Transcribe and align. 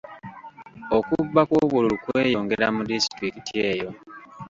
Okubba 0.97 1.41
kw'obululu 1.49 1.95
kweyongera 2.03 2.67
mu 2.75 2.81
disitulikiti 2.89 3.55
eyo. 3.71 3.89